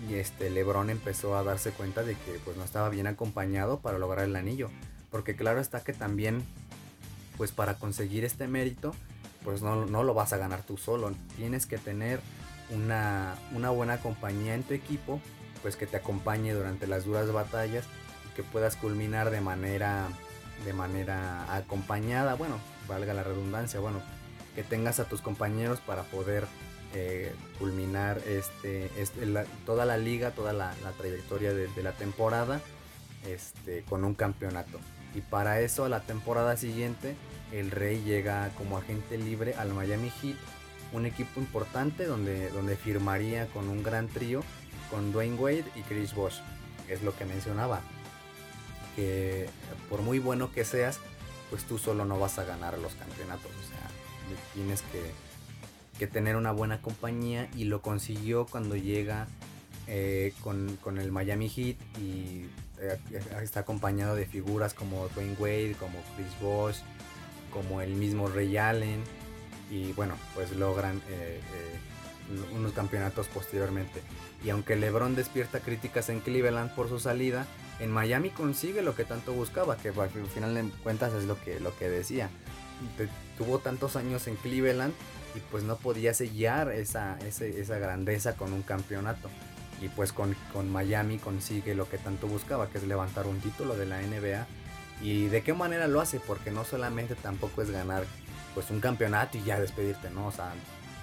y 0.10 0.16
este 0.16 0.50
LeBron 0.50 0.90
empezó 0.90 1.36
a 1.36 1.44
darse 1.44 1.72
cuenta 1.72 2.04
de 2.04 2.16
que 2.16 2.40
pues 2.44 2.58
no 2.58 2.64
estaba 2.64 2.90
bien 2.90 3.08
acompañado 3.08 3.80
para 3.80 3.98
lograr 3.98 4.26
el 4.26 4.36
anillo, 4.36 4.70
porque 5.12 5.36
claro 5.36 5.60
está 5.60 5.84
que 5.84 5.94
también 5.94 6.44
pues 7.38 7.52
para 7.52 7.76
conseguir 7.76 8.26
este 8.26 8.48
mérito 8.48 8.94
pues 9.44 9.62
no, 9.62 9.86
no 9.86 10.04
lo 10.04 10.14
vas 10.14 10.34
a 10.34 10.38
ganar 10.38 10.64
tú 10.64 10.78
solo. 10.78 11.12
Tienes 11.36 11.66
que 11.66 11.78
tener 11.78 12.20
una, 12.70 13.36
una 13.54 13.70
buena 13.70 13.98
compañía 13.98 14.56
en 14.56 14.64
tu 14.64 14.74
equipo, 14.74 15.20
pues 15.62 15.76
que 15.76 15.86
te 15.86 15.98
acompañe 15.98 16.54
durante 16.54 16.88
las 16.88 17.06
duras 17.06 17.32
batallas 17.32 17.86
y 18.30 18.36
que 18.36 18.44
puedas 18.44 18.76
culminar 18.76 19.30
de 19.30 19.42
manera, 19.42 20.08
de 20.66 20.74
manera 20.74 21.54
acompañada, 21.56 22.36
bueno, 22.36 22.58
valga 22.88 23.14
la 23.14 23.24
redundancia, 23.24 23.80
bueno, 23.80 24.02
que 24.56 24.64
tengas 24.64 25.00
a 25.00 25.06
tus 25.06 25.22
compañeros 25.22 25.80
para 25.82 26.04
poder 26.04 26.46
eh, 26.94 27.34
culminar 27.58 28.22
este, 28.28 28.90
este 28.98 29.26
toda 29.66 29.86
la 29.86 29.98
liga, 29.98 30.32
toda 30.32 30.54
la, 30.54 30.74
trayectoria 30.98 31.54
de, 31.54 31.84
la 31.84 31.94
temporada 31.94 32.62
este, 33.26 33.84
con 33.84 34.04
un 34.04 34.14
campeonato. 34.14 34.80
Y 35.16 35.22
para 35.22 35.62
eso, 35.62 35.86
a 35.86 35.90
la 35.90 36.02
temporada 36.02 36.58
siguiente, 36.58 37.16
el 37.52 37.72
Rey 37.72 38.02
llega 38.04 38.50
como 38.58 38.78
agente 38.78 39.18
libre 39.18 39.56
al 39.56 39.74
Miami 39.74 40.12
Heat, 40.22 40.36
un 40.92 41.06
equipo 41.06 41.40
importante 41.40 42.06
donde, 42.06 42.50
donde 42.50 42.76
firmaría 42.76 43.48
con 43.48 43.70
un 43.70 43.84
gran 43.84 44.08
trío 44.08 44.44
con 44.94 45.12
Dwayne 45.12 45.38
Wade 45.38 45.66
y 45.76 45.82
Chris 45.82 46.14
Bosh. 46.14 46.40
Es 46.88 47.02
lo 47.02 47.16
que 47.16 47.26
mencionaba. 47.26 47.82
Que 48.96 49.50
por 49.90 50.02
muy 50.04 50.20
bueno 50.20 50.52
que 50.52 50.64
seas, 50.64 51.00
pues 51.50 51.64
tú 51.64 51.80
solo 51.80 52.06
no 52.06 52.20
vas 52.20 52.38
a 52.38 52.44
ganar 52.44 52.78
los 52.78 52.94
campeonatos. 52.94 53.52
O 53.52 53.68
sea, 53.68 53.90
tienes 54.54 54.84
que, 54.84 55.12
que 55.98 56.08
tener 56.08 56.36
una 56.36 56.52
buena 56.52 56.82
compañía 56.82 57.50
y 57.56 57.66
lo 57.66 57.82
consiguió 57.82 58.46
cuando 58.46 58.76
llega 58.76 59.28
eh, 59.88 60.34
con, 60.42 60.78
con, 60.82 60.98
el 60.98 61.12
Miami 61.12 61.50
Heat 61.50 61.78
y 62.00 62.46
eh, 62.80 62.98
está 63.42 63.62
acompañado 63.62 64.16
de 64.16 64.26
figuras 64.26 64.74
como 64.74 65.08
Dwayne 65.10 65.36
Wade, 65.40 65.76
como 65.80 66.00
Chris 66.16 66.40
Bosh, 66.42 66.78
como 67.52 67.82
el 67.82 67.94
mismo 67.96 68.28
Ray 68.28 68.58
Allen 68.58 69.02
y 69.70 69.92
bueno, 69.94 70.16
pues 70.36 70.52
logran 70.52 71.02
eh, 71.10 71.40
unos 72.56 72.72
campeonatos 72.74 73.28
posteriormente. 73.28 74.02
Y 74.44 74.50
aunque 74.50 74.76
LeBron 74.76 75.16
despierta 75.16 75.60
críticas 75.60 76.10
en 76.10 76.20
Cleveland 76.20 76.74
por 76.76 76.90
su 76.90 77.00
salida, 77.00 77.46
en 77.80 77.92
Miami 77.92 78.30
consigue 78.30 78.82
lo 78.82 78.96
que 78.96 79.04
tanto 79.04 79.34
buscaba, 79.34 79.78
que 79.78 79.90
al 79.90 80.10
final 80.10 80.54
de 80.54 80.70
cuentas 80.84 81.14
es 81.14 81.26
lo 81.26 81.42
que, 81.42 81.60
lo 81.60 81.76
que 81.78 81.90
decía. 81.90 82.30
tuvo 83.38 83.60
tantos 83.60 83.96
años 83.96 84.28
en 84.28 84.36
Cleveland 84.36 84.94
y 85.36 85.40
pues 85.52 85.64
no 85.64 85.78
podía 85.78 86.14
sellar 86.14 86.72
esa, 86.72 87.18
esa, 87.20 87.78
grandeza 87.78 88.36
con 88.36 88.54
un 88.54 88.62
campeonato. 88.62 89.30
Y 89.82 89.90
pues 89.90 90.14
con, 90.14 90.36
con, 90.54 90.72
Miami 90.72 91.18
consigue 91.18 91.76
lo 91.76 91.90
que 91.90 91.98
tanto 91.98 92.28
buscaba, 92.28 92.70
que 92.70 92.78
es 92.78 92.86
levantar 92.86 93.28
un 93.28 93.40
título 93.40 93.76
de 93.76 93.86
la 93.86 94.02
NBA. 94.02 94.48
¿Y 95.02 95.28
de 95.28 95.42
qué 95.44 95.54
manera 95.54 95.88
lo 95.88 96.00
hace? 96.00 96.20
Porque 96.20 96.52
no 96.52 96.64
solamente 96.64 97.16
tampoco 97.16 97.62
es 97.62 97.72
ganar 97.72 98.06
pues 98.54 98.70
un 98.70 98.80
campeonato 98.80 99.38
y 99.38 99.44
ya 99.44 99.60
despedirte, 99.60 100.10
¿no? 100.12 100.28
O 100.28 100.32
sea, 100.32 100.54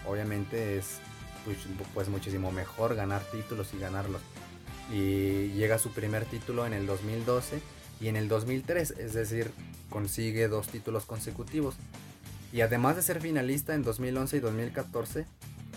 obviamente 0.06 0.78
es 0.78 0.98
pues, 1.44 1.58
pues 1.92 2.08
muchísimo 2.08 2.52
mejor 2.52 2.94
ganar 2.94 3.22
títulos 3.32 3.74
y 3.74 3.78
ganarlos 3.78 4.22
y 4.92 5.52
llega 5.52 5.76
a 5.76 5.78
su 5.78 5.90
primer 5.90 6.24
título 6.24 6.66
en 6.66 6.72
el 6.72 6.86
2012 6.86 7.60
y 8.00 8.08
en 8.08 8.16
el 8.16 8.28
2003, 8.28 8.92
es 8.92 9.12
decir, 9.12 9.52
consigue 9.88 10.48
dos 10.48 10.68
títulos 10.68 11.04
consecutivos. 11.04 11.76
Y 12.52 12.62
además 12.62 12.96
de 12.96 13.02
ser 13.02 13.20
finalista 13.20 13.74
en 13.74 13.82
2011 13.82 14.36
y 14.36 14.40
2014, 14.40 15.26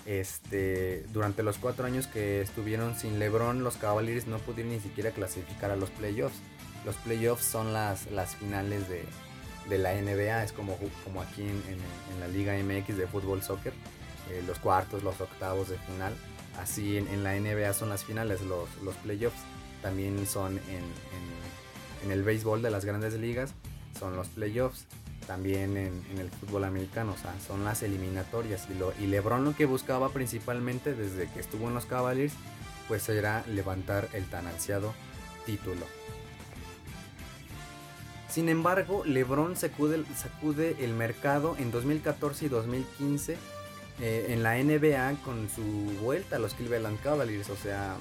este, 0.06 1.06
durante 1.13 1.44
los 1.44 1.58
cuatro 1.58 1.86
años 1.86 2.08
que 2.08 2.42
estuvieron 2.42 2.96
sin 2.96 3.20
LeBron, 3.20 3.63
los 3.63 3.77
Cavaliers 3.77 4.27
no 4.27 4.38
pudieron 4.39 4.74
ni 4.74 4.80
siquiera 4.80 5.12
clasificar 5.12 5.72
a 5.72 5.75
los 5.75 5.89
playoffs. 5.92 6.38
Los 6.86 6.96
playoffs 6.98 7.46
son 7.46 7.74
las, 7.74 8.12
las 8.12 8.36
finales 8.36 8.89
de, 8.89 9.03
de 9.70 9.77
la 9.77 9.94
NBA, 9.94 10.44
es 10.44 10.51
como, 10.51 10.77
como 11.03 11.22
aquí 11.22 11.42
en, 11.42 11.50
en, 11.50 12.20
la 12.20 12.27
Liga 12.27 12.53
MX 12.53 12.98
de 12.98 13.08
fútbol 13.08 13.42
soccer, 13.42 13.74
eh, 14.30 14.44
los 14.46 14.60
cuartos, 14.60 15.03
los 15.03 15.20
octavos 15.22 15.70
de 15.70 15.77
final. 15.77 16.13
Así 16.60 16.98
en, 16.98 17.24
la 17.24 17.36
NBA 17.36 17.74
son 17.74 17.89
las 17.89 18.03
finales, 18.03 18.42
los, 18.42 18.70
los 18.84 18.96
playoffs. 18.98 19.39
También 19.82 20.25
son 20.27 20.60
en, 20.70 22.12
el 22.12 22.24
béisbol 22.24 22.62
de 22.62 22.70
las 22.70 22.86
grandes 22.86 23.13
ligas, 23.13 23.53
son 23.98 24.15
los 24.15 24.27
playoffs. 24.27 24.86
También 25.27 25.77
en, 25.77 26.03
el 26.18 26.30
fútbol 26.30 26.65
americano, 26.65 27.13
o 27.13 27.18
sea, 27.18 27.34
son 27.46 27.63
las 27.63 27.84
eliminatorias. 27.84 28.68
Y, 28.70 28.77
lo, 28.77 28.94
y 29.00 29.08
LeBron 29.08 29.46
lo 29.46 29.56
que 29.56 29.65
buscaba 29.65 30.10
principalmente 30.10 30.94
desde 30.94 31.30
que 31.32 31.39
estuvo 31.39 31.68
en 31.68 31.74
los 31.74 31.86
Cavaliers, 31.86 32.34
pues 32.88 33.08
era 33.10 33.44
levantar 33.48 34.10
el 34.13 34.25
tan 34.25 34.48
ansiado 34.48 34.94
título. 35.46 35.86
Sin 38.34 38.50
embargo, 38.50 39.03
LeBron 39.06 39.56
sacude, 39.56 40.75
el 40.80 40.94
mercado 40.94 41.56
en 41.60 41.70
2014 41.70 42.46
y 42.46 42.50
2015 42.50 43.38
eh, 44.01 44.25
en 44.30 44.42
la 44.42 44.56
NBA 44.56 45.22
con 45.24 45.48
su 45.51 45.62
vuelta 46.01 46.38
a 46.38 46.39
los 46.39 46.56
Cleveland 46.56 47.00
Cavaliers. 47.01 47.51
O 47.51 47.56
sea, 47.56 47.96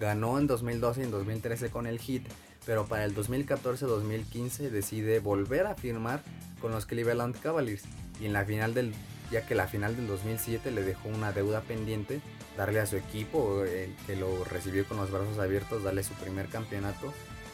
ganó 0.00 0.38
en 0.38 0.46
2012 0.46 1.00
y 1.00 1.04
en 1.04 1.10
2013 1.10 1.70
con 1.70 1.86
el 1.86 2.00
Heat, 2.00 2.22
pero 2.66 2.86
para 2.86 3.04
el 3.04 3.14
2014-2015 3.14 4.70
decide 4.70 5.20
volver 5.20 5.66
a 5.66 5.74
firmar 5.74 6.22
con 6.60 6.72
los 6.72 6.86
Cleveland 6.86 7.38
Cavaliers. 7.38 7.84
Y 8.20 8.26
en 8.26 8.32
la 8.32 8.44
final 8.44 8.74
del, 8.74 8.92
ya 9.30 9.46
que 9.46 9.54
la 9.54 9.68
final 9.68 9.96
del 9.96 10.06
2007 10.06 10.70
le 10.70 10.82
dejó 10.82 11.08
una 11.08 11.32
deuda 11.32 11.60
pendiente, 11.60 12.20
darle 12.56 12.80
a 12.80 12.86
su 12.86 12.96
equipo, 12.96 13.62
que 14.06 14.16
lo 14.16 14.44
recibió 14.44 14.84
con 14.86 14.96
los 14.96 15.10
brazos 15.10 15.38
abiertos, 15.38 15.84
darle 15.84 16.02
su 16.02 16.14
primer 16.14 16.48
campeonato. 16.48 17.12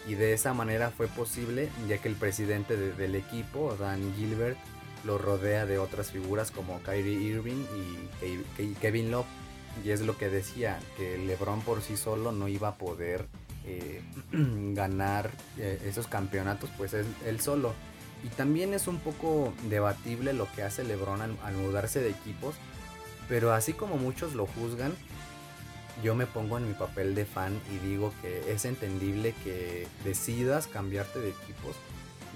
Y 0.08 0.14
de 0.14 0.32
esa 0.32 0.54
manera 0.54 0.90
fue 0.90 1.08
posible, 1.08 1.68
ya 1.88 1.98
que 1.98 2.08
el 2.08 2.14
presidente 2.14 2.76
del 2.76 3.16
equipo, 3.16 3.76
Dan 3.78 4.14
Gilbert, 4.14 4.56
lo 5.04 5.18
rodea 5.18 5.66
de 5.66 5.78
otras 5.78 6.10
figuras 6.10 6.50
como 6.50 6.80
Kyrie 6.82 7.20
Irving 7.20 7.64
y 8.58 8.74
Kevin 8.74 9.10
Love. 9.10 9.26
Y 9.85 9.90
es 9.90 10.00
lo 10.00 10.16
que 10.16 10.28
decía, 10.28 10.78
que 10.97 11.18
LeBron 11.18 11.61
por 11.61 11.83
sí 11.83 11.97
solo 11.97 12.33
no 12.33 12.49
iba 12.49 12.68
a 12.68 12.75
poder 12.76 13.26
eh, 13.66 14.00
ganar 14.33 15.30
eh, 15.59 15.83
esos 15.87 16.06
campeonatos, 16.06 16.71
pues 16.76 16.95
él, 16.95 17.40
solo. 17.40 17.75
Y 18.25 18.28
también 18.28 18.75
es 18.75 18.87
un 18.87 18.99
poco 18.99 19.52
debatible 19.68 20.33
lo 20.33 20.50
que 20.52 20.62
hace 20.62 20.85
LeBron 20.85 21.21
al, 21.21 21.54
mudarse 21.54 22.00
de 22.00 22.11
equipos, 22.11 22.54
pero 23.28 23.52
así 23.52 23.73
como 23.73 23.97
muchos 23.97 24.35
lo 24.35 24.47
juzgan, 24.47 24.95
yo 26.02 26.14
me 26.14 26.26
pongo 26.26 26.59
en 26.59 26.68
mi 26.68 26.75
papel 26.75 27.14
de 27.14 27.25
fan 27.25 27.59
y 27.75 27.87
digo 27.87 28.12
que 28.23 28.52
es 28.52 28.64
entendible 28.64 29.35
que 29.45 29.87
decidas 30.04 30.66
cambiarte 30.66 31.21
de 31.21 31.30
equipos. 31.30 31.76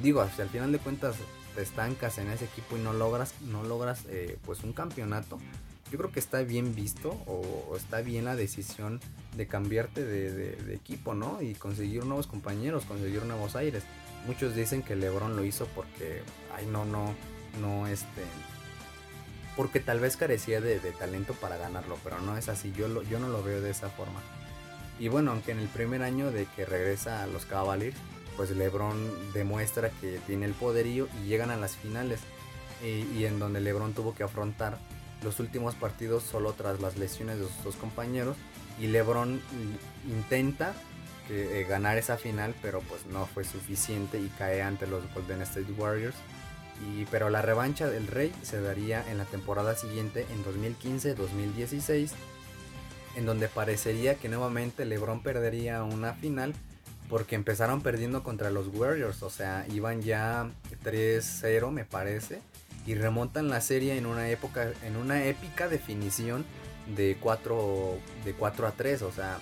Digo, 0.03 0.21
al 0.23 0.31
final 0.31 0.73
de 0.73 0.79
cuentas 0.79 1.17
te 1.55 1.63
estancas 1.63 2.19
en 2.19 2.31
ese 2.31 2.47
equipo 2.47 2.77
y 2.77 2.81
no 2.81 2.93
logras, 2.93 3.35
no 3.43 3.63
logras 3.63 4.05
eh, 4.09 4.39
pues 4.45 4.63
un 4.65 4.73
campeonato, 4.73 5.39
yo 5.91 5.99
creo 5.99 6.13
que 6.13 6.21
está 6.21 6.43
bien 6.43 6.75
visto 6.75 7.11
o, 7.27 7.77
está 7.77 8.01
bien 8.01 8.25
la 8.25 8.37
decisión 8.37 9.01
de 9.37 9.47
cambiarte 9.47 10.05
de, 10.05 10.75
equipo, 10.75 11.15
¿no? 11.15 11.43
Y 11.43 11.55
conseguir 11.55 12.05
nuevos 12.05 12.27
compañeros, 12.27 12.85
conseguir 12.85 13.25
nuevos 13.25 13.57
aires. 13.57 13.83
Muchos 14.27 14.55
dicen 14.55 14.83
que 14.83 14.97
LeBron 14.97 15.37
lo 15.37 15.45
hizo 15.45 15.67
porque, 15.75 16.23
ay, 16.55 16.67
no, 16.67 16.85
no, 16.85 17.15
no, 17.61 17.87
este, 17.87 18.23
porque 19.57 19.81
tal 19.81 20.01
vez 20.01 20.17
carecía 20.17 20.61
de, 20.61 20.79
talento 20.93 21.35
para 21.35 21.57
ganarlo, 21.57 21.99
pero 22.05 22.21
no 22.21 22.37
es 22.37 22.49
así, 22.49 22.73
yo, 22.73 23.03
yo 23.03 23.19
no 23.19 23.29
lo 23.29 23.43
veo 23.43 23.61
de 23.61 23.71
esa 23.71 23.89
forma. 23.89 24.21
Y 24.99 25.09
bueno, 25.09 25.31
aunque 25.33 25.53
en 25.53 25.61
el 25.61 25.69
primer 25.69 26.03
año 26.03 26.31
de 26.31 26.47
que 26.55 26.67
regresa 26.67 27.23
a 27.23 27.27
los 27.27 27.47
Cavaliers, 27.47 27.97
pues 28.37 28.51
LeBron 28.51 29.33
demuestra 29.33 29.91
que 30.01 30.19
tiene 30.27 30.47
el 30.47 30.53
poderío 30.53 31.09
y 31.23 31.29
llegan 31.29 31.51
a 31.51 31.57
las 31.57 31.77
finales 31.77 32.21
y, 32.83 33.25
en 33.25 33.39
donde 33.39 33.61
LeBron 33.61 33.93
tuvo 33.93 34.15
que 34.15 34.23
afrontar 34.23 34.79
los 35.23 35.41
últimos 35.41 35.75
partidos 35.75 36.23
solo 36.23 36.53
tras 36.53 36.81
las 36.81 36.97
lesiones 36.97 37.39
de 37.39 37.47
sus 37.47 37.65
dos 37.65 37.77
compañeros 37.77 38.37
y 38.79 38.87
LeBron 38.87 39.41
intenta 40.09 40.75
eh, 41.29 41.65
ganar 41.69 41.99
esa 41.99 42.17
final 42.17 42.55
pero 42.61 42.81
pues 42.81 43.07
no 43.07 43.27
fue 43.27 43.45
suficiente 43.45 44.19
y 44.19 44.29
cae 44.39 44.63
ante 44.63 44.87
los 44.87 45.03
Golden 45.15 45.43
State 45.43 45.73
Warriors. 45.79 46.17
Y, 46.83 47.05
pero 47.11 47.29
la 47.29 47.43
revancha 47.43 47.89
del 47.89 48.07
Rey 48.07 48.33
se 48.43 48.61
daría 48.61 49.05
en 49.11 49.19
la 49.19 49.27
temporada 49.27 49.77
siguiente 49.77 50.27
en 50.33 50.43
2015-2016 50.45 52.11
en 53.17 53.27
donde 53.27 53.49
parecería 53.49 54.15
que 54.15 54.31
nuevamente 54.31 54.87
LeBron 54.87 55.23
perdería 55.23 55.83
una 55.83 56.15
final 56.15 56.55
porque 57.11 57.35
empezaron 57.35 57.83
perdiendo 57.83 58.23
contra 58.23 58.51
los 58.51 58.69
Warriors, 58.69 59.23
o 59.23 59.31
sea, 59.31 59.67
iban 59.69 60.01
ya 60.01 60.49
3-0 60.85 61.71
me 61.71 61.85
parece 61.85 62.41
y 62.87 62.95
remontan 62.95 63.49
la 63.49 63.61
serie 63.61 63.97
en 63.97 64.07
una 64.07 64.29
época 64.29 64.73
en 64.83 64.97
una 64.97 65.25
épica 65.25 65.69
definición 65.69 66.45
de 66.97 67.17
4 67.21 67.99
de 68.25 68.33
4 68.33 68.67
a 68.67 68.73
3, 68.73 69.03
o 69.03 69.13
sea, 69.13 69.39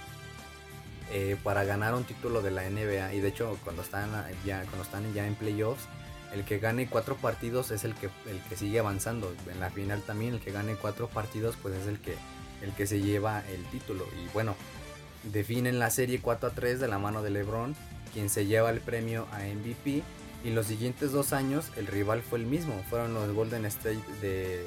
eh, 1.12 1.36
para 1.42 1.64
ganar 1.64 1.94
un 1.94 2.04
título 2.04 2.42
de 2.42 2.50
la 2.50 2.68
NBA 2.68 3.14
y 3.14 3.20
de 3.20 3.28
hecho 3.28 3.58
cuando 3.64 3.82
están 3.82 4.10
ya 4.44 4.62
cuando 4.62 4.82
están 4.82 5.12
ya 5.14 5.26
en 5.26 5.34
playoffs 5.34 5.88
el 6.32 6.44
que 6.44 6.58
gane 6.58 6.86
cuatro 6.88 7.16
partidos 7.16 7.70
es 7.70 7.84
el 7.84 7.94
que 7.94 8.10
el 8.28 8.40
que 8.48 8.56
sigue 8.56 8.78
avanzando. 8.78 9.32
En 9.50 9.60
la 9.60 9.70
final 9.70 10.02
también 10.02 10.34
el 10.34 10.40
que 10.40 10.52
gane 10.52 10.74
cuatro 10.74 11.08
partidos 11.08 11.56
pues 11.62 11.74
es 11.74 11.86
el 11.86 11.98
que 12.00 12.16
el 12.60 12.72
que 12.72 12.86
se 12.86 13.00
lleva 13.00 13.42
el 13.48 13.64
título. 13.66 14.04
Y 14.22 14.32
bueno 14.34 14.54
definen 15.24 15.78
la 15.78 15.90
serie 15.90 16.20
4 16.20 16.48
a 16.48 16.52
3 16.52 16.80
de 16.80 16.88
la 16.88 16.98
mano 16.98 17.22
de 17.22 17.30
LeBron, 17.30 17.74
quien 18.12 18.30
se 18.30 18.46
lleva 18.46 18.70
el 18.70 18.80
premio 18.80 19.26
a 19.32 19.40
MVP 19.40 20.02
Y 20.44 20.50
los 20.50 20.66
siguientes 20.66 21.12
dos 21.12 21.32
años 21.32 21.66
el 21.76 21.86
rival 21.86 22.22
fue 22.22 22.38
el 22.38 22.46
mismo, 22.46 22.82
fueron 22.88 23.14
los 23.14 23.32
Golden 23.32 23.64
State 23.66 24.00
de, 24.22 24.64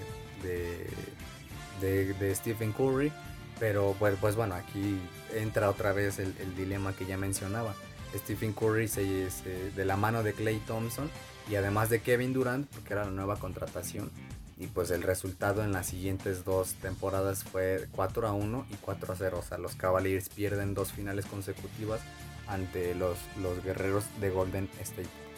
de, 1.82 2.36
Stephen 2.36 2.74
Curry. 2.74 3.12
Pero 3.60 3.96
pues, 4.00 4.16
pues 4.20 4.36
bueno, 4.36 4.56
aquí 4.56 4.98
entra 5.34 5.70
otra 5.70 5.94
vez 5.94 6.20
el, 6.20 6.34
dilema 6.56 6.94
que 6.94 7.06
ya 7.06 7.18
mencionaba. 7.18 7.76
Stephen 8.16 8.54
Curry 8.54 8.88
se, 8.88 9.30
de 9.76 9.86
la 9.86 9.96
mano 9.96 10.24
de 10.24 10.34
Clay 10.34 10.60
Thompson 10.68 11.10
y 11.50 11.56
además 11.56 11.90
de 11.90 12.02
Kevin 12.02 12.34
Durant, 12.34 12.68
porque 12.70 12.94
era 12.94 13.06
la 13.06 13.12
nueva 13.12 13.38
contratación. 13.38 14.12
Y 14.58 14.68
pues 14.68 14.92
el 14.92 15.02
resultado 15.02 15.64
en 15.64 15.72
las 15.72 15.88
siguientes 15.88 16.44
dos 16.44 16.74
temporadas 16.76 17.44
fue 17.44 17.88
4 17.94 18.28
a 18.28 18.34
1 18.34 18.66
y 18.70 18.76
4 18.76 19.14
a 19.14 19.16
0. 19.16 19.38
O 19.40 19.44
sea, 19.44 19.58
los 19.58 19.76
Cavaliers 19.76 20.30
pierden 20.30 20.74
dos 20.74 20.92
finales 20.92 21.26
consecutivas 21.26 22.02
ante 22.48 22.94
los, 22.96 23.18
los 23.42 23.64
guerreros 23.64 24.04
de 24.20 24.30
Golden 24.30 24.70
State. 24.82 25.31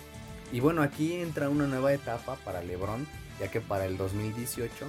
Y 0.54 0.60
bueno, 0.60 0.84
aquí 0.84 1.14
entra 1.14 1.50
una 1.50 1.66
nueva 1.66 1.94
etapa 1.94 2.36
para 2.46 2.62
LeBron, 2.62 3.08
ya 3.40 3.50
que 3.50 3.60
para 3.60 3.88
el 3.88 3.98
2018 3.98 4.86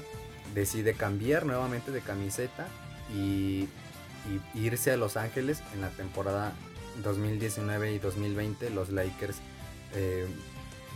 decide 0.55 0.93
cambiar 0.93 1.47
nuevamente 1.47 1.91
de 1.91 2.03
camiseta 2.03 2.69
y, 3.13 3.67
irse 4.55 4.91
a 4.91 4.97
Los 4.97 5.17
Ángeles 5.17 5.63
en 5.75 5.81
la 5.81 5.89
temporada 5.89 6.53
2019 7.03 7.95
y 7.95 7.99
2020. 7.99 8.69
Los 8.71 8.91
Lakers 8.91 9.39
eh, 9.95 10.27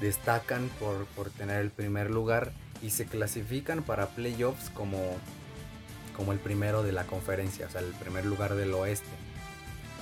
destacan 0.02 0.68
por, 0.78 1.06
por 1.16 1.30
tener 1.30 1.60
el 1.62 1.70
primer 1.70 2.10
lugar 2.10 2.52
y 2.82 2.90
se 2.90 3.06
clasifican 3.06 3.82
para 3.82 4.08
playoffs 4.08 4.68
como, 4.70 5.16
como 6.14 6.32
el 6.32 6.38
primero 6.38 6.82
de 6.82 6.92
la 6.92 7.04
conferencia, 7.04 7.66
o 7.66 7.70
sea, 7.70 7.80
el 7.80 7.92
primer 7.94 8.26
lugar 8.26 8.54
del 8.54 8.74
oeste 8.74 9.08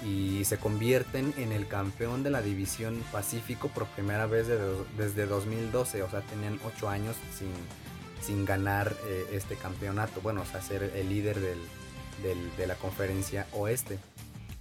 y 0.05 0.45
se 0.45 0.59
convierten 0.59 1.33
en 1.37 1.53
el 1.53 1.67
campeón 1.67 2.23
de 2.23 2.31
la 2.31 2.43
división 2.43 3.03
Pacífico 3.13 3.69
por 3.69 3.87
primera 3.87 4.27
vez 4.27 4.47
desde 4.97 5.27
2012, 5.27 6.03
o 6.03 6.11
sea, 6.11 6.21
tenían 6.23 6.59
8 6.65 6.89
años 6.89 7.17
sin, 7.37 7.53
sin 8.21 8.45
ganar 8.45 8.95
eh, 9.07 9.27
este 9.33 9.57
campeonato, 9.57 10.21
bueno, 10.21 10.43
o 10.43 10.45
sea, 10.45 10.61
ser 10.61 10.83
el 10.95 11.09
líder 11.09 11.41
del, 11.41 11.59
de 12.57 12.67
la 12.67 12.75
conferencia 12.75 13.47
oeste. 13.53 13.99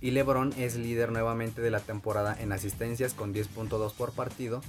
Y 0.02 0.12
LeBron 0.12 0.54
es 0.58 0.76
líder 0.76 1.12
nuevamente 1.12 1.62
de 1.62 1.72
la 1.72 1.80
temporada 1.80 2.36
en 2.40 2.52
asistencias 2.52 3.14
con 3.14 3.34
10.2 3.34 3.94
por 3.94 4.12
partido. 4.12 4.62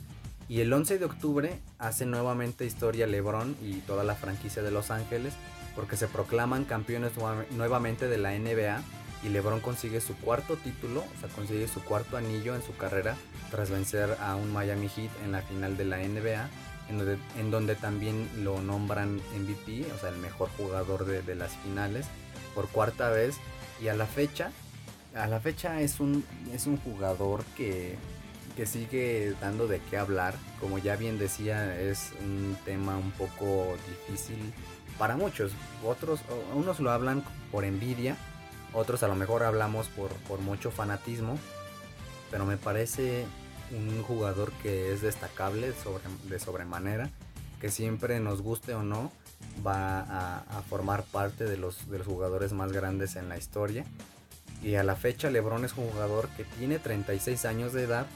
Y 0.49 0.61
el 0.61 0.73
11 0.73 0.99
de 0.99 1.05
octubre 1.05 1.61
hace 1.79 2.07
nuevamente 2.07 2.65
historia 2.65 3.07
LeBron 3.07 3.57
y 3.61 3.81
toda 3.81 4.05
la 4.05 4.15
franquicia 4.15 4.63
de 4.63 4.71
Los 4.71 4.91
Ángeles 4.93 5.35
porque 5.77 5.97
se 5.97 6.09
proclaman 6.09 6.65
campeones 6.65 7.13
nuevamente 7.51 8.09
de 8.09 8.19
la 8.19 8.37
NBA 8.37 8.83
y 9.23 9.29
LeBron 9.29 9.61
consigue 9.61 10.01
su 10.01 10.17
cuarto 10.17 10.57
título, 10.57 11.01
o 11.01 11.21
sea, 11.21 11.29
consigue 11.31 11.69
su 11.69 11.83
cuarto 11.83 12.17
anillo 12.17 12.55
en 12.55 12.63
su 12.63 12.77
carrera 12.77 13.17
tras 13.51 13.71
vencer 13.71 14.17
a 14.21 14.37
un 14.37 14.53
Miami 14.53 14.89
Heat 14.89 15.11
en 15.25 15.33
la 15.33 15.43
final 15.43 15.77
de 15.77 15.85
la 15.85 15.99
NBA, 15.99 16.49
en 17.39 17.51
donde, 17.51 17.75
también 17.75 18.29
lo 18.45 18.61
nombran 18.61 19.17
MVP, 19.17 19.93
o 19.93 19.99
sea, 19.99 20.11
el 20.11 20.19
mejor 20.19 20.49
jugador 20.57 21.05
de, 21.05 21.35
las 21.35 21.57
finales, 21.57 22.07
por 22.55 22.69
cuarta 22.69 23.11
vez. 23.11 23.39
Y 23.83 23.89
a 23.89 23.95
la 23.95 24.07
fecha, 24.07 24.53
a 25.15 25.27
la 25.27 25.41
fecha 25.41 25.81
es 25.81 25.99
un, 25.99 26.25
es 26.53 26.67
un 26.67 26.77
jugador 26.77 27.45
que, 27.57 27.97
que 28.57 28.67
sigue 28.67 29.35
dando 29.41 29.67
de 29.67 29.81
qué 29.91 29.99
hablar. 29.99 30.35
Como 30.61 30.79
ya 30.79 30.95
bien 30.95 31.19
decía, 31.19 31.79
es 31.79 32.13
un 32.23 32.57
tema 32.65 32.97
un 32.97 33.11
poco 33.11 33.77
difícil 33.89 34.39
para 34.97 35.17
muchos. 35.17 35.53
Otros, 35.85 36.21
unos 36.55 36.79
lo 36.79 36.93
hablan 36.93 37.25
por 37.51 37.65
envidia 37.65 38.17
otros 38.73 39.03
a 39.03 39.09
lo 39.09 39.15
mejor 39.15 39.43
hablamos 39.43 39.89
por, 39.89 40.11
mucho 40.41 40.71
fanatismo, 40.71 41.39
pero 42.31 42.45
me 42.45 42.57
parece 42.57 43.27
un 43.71 44.03
jugador 44.03 44.53
que 44.63 44.93
es 44.93 45.03
destacable 45.03 45.73
de 46.25 46.39
sobremanera, 46.39 47.11
que 47.61 47.71
siempre 47.71 48.21
nos 48.21 48.43
guste 48.43 48.75
o 48.75 48.83
no, 48.83 49.11
va 49.67 50.01
a, 50.01 50.63
formar 50.69 51.05
parte 51.05 51.45
de 51.45 51.57
los, 51.57 51.91
de 51.91 51.99
los, 51.99 52.07
jugadores 52.07 52.53
más 52.53 52.73
grandes 52.73 53.17
en 53.17 53.29
la 53.29 53.39
historia. 53.39 53.85
Y 54.63 54.75
a 54.75 54.83
la 54.83 54.97
fecha 54.97 55.31
Lebron 55.31 55.65
es 55.65 55.77
un 55.77 55.89
jugador 55.91 56.29
que 56.37 56.45
tiene 56.45 56.79
36 56.79 57.45
años 57.45 57.73
de 57.73 57.85
edad 57.85 58.07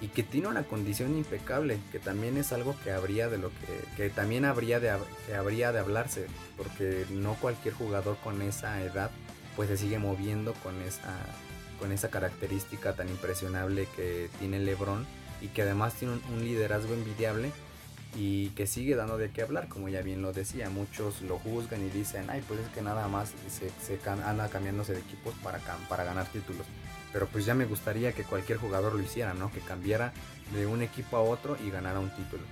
y 0.00 0.08
que 0.08 0.22
tiene 0.22 0.48
una 0.48 0.62
condición 0.62 1.16
impecable, 1.16 1.78
que 1.90 1.98
también 1.98 2.36
es 2.36 2.52
algo 2.52 2.76
que 2.84 2.92
habría 2.92 3.28
de 3.28 3.38
lo 3.38 3.48
que, 3.48 3.84
que 3.96 4.10
también 4.10 4.44
habría 4.44 4.78
de, 4.78 4.94
que 5.26 5.34
habría 5.34 5.72
de 5.72 5.78
hablarse, 5.78 6.26
porque 6.56 7.06
no 7.10 7.34
cualquier 7.34 7.74
jugador 7.74 8.16
con 8.22 8.42
esa 8.42 8.82
edad 8.82 9.10
pues 9.56 9.68
se 9.68 9.78
sigue 9.78 9.98
moviendo 9.98 10.52
con 10.54 10.80
esa, 10.82 11.14
con 11.80 11.90
esa 11.90 12.10
característica 12.10 12.92
tan 12.92 13.08
impresionable 13.08 13.88
que 13.96 14.28
tiene 14.38 14.60
LeBron 14.60 15.06
y 15.40 15.48
que 15.48 15.62
además 15.62 15.94
tiene 15.94 16.20
un, 16.30 16.44
liderazgo 16.44 16.94
envidiable 16.94 17.50
y 18.14 18.50
que 18.50 18.66
sigue 18.66 18.94
dando 18.94 19.18
de 19.18 19.30
qué 19.30 19.42
hablar, 19.42 19.68
como 19.68 19.88
ya 19.88 20.00
bien 20.00 20.22
lo 20.22 20.32
decía, 20.32 20.70
muchos 20.70 21.20
lo 21.22 21.38
juzgan 21.38 21.84
y 21.84 21.90
dicen, 21.90 22.30
ay, 22.30 22.42
pues 22.46 22.60
es 22.60 22.68
que 22.68 22.80
nada 22.80 23.08
más 23.08 23.32
se, 23.48 23.70
se 23.80 23.98
anda 24.08 24.48
cambiándose 24.48 24.92
de 24.92 25.00
equipos 25.00 25.34
para, 25.42 25.58
para 25.88 26.04
ganar 26.04 26.26
títulos. 26.26 26.66
Pero 27.12 27.26
pues 27.26 27.44
ya 27.44 27.54
me 27.54 27.66
gustaría 27.66 28.12
que 28.12 28.24
cualquier 28.24 28.58
jugador 28.58 28.94
lo 28.94 29.02
hiciera, 29.02 29.34
¿no? 29.34 29.50
Que 29.50 29.60
cambiara 29.60 30.12
de 30.54 30.66
un 30.66 30.82
equipo 30.82 31.16
a 31.16 31.20
otro 31.20 31.56
y 31.64 31.70
ganara 31.70 32.00
un 32.00 32.10
título. 32.10 32.42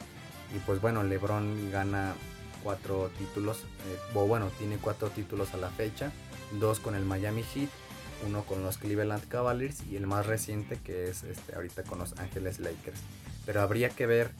Y 0.54 0.58
pues 0.60 0.80
bueno, 0.80 1.02
LeBron 1.02 1.70
gana 1.70 2.14
cuatro 2.62 3.10
títulos, 3.18 3.58
eh, 3.62 3.98
o 4.14 4.26
bueno, 4.26 4.50
tiene 4.58 4.78
cuatro 4.78 5.10
títulos 5.10 5.52
a 5.54 5.58
la 5.58 5.68
fecha 5.68 6.10
dos 6.60 6.80
con 6.80 6.94
el 6.94 7.04
Miami 7.04 7.42
Heat, 7.42 7.68
uno 8.26 8.44
con 8.44 8.62
los 8.62 8.78
Cleveland 8.78 9.26
Cavaliers 9.28 9.82
y 9.90 9.96
el 9.96 10.06
más 10.06 10.26
reciente 10.26 10.78
que 10.82 11.08
es 11.08 11.24
este, 11.24 11.54
ahorita 11.54 11.82
con 11.84 11.98
los 11.98 12.18
Ángeles 12.18 12.58
Lakers. 12.58 13.00
Pero 13.46 13.60
habría 13.60 13.90
que 13.90 14.06
ver 14.06 14.30